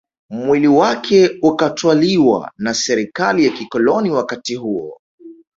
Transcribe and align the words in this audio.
Mwili 0.29 0.67
wake 0.67 1.29
ukatwaliwa 1.41 2.51
na 2.57 2.73
Serikali 2.73 3.45
ya 3.45 3.51
kikoloni 3.51 4.11
wakati 4.11 4.55
huo 4.55 4.99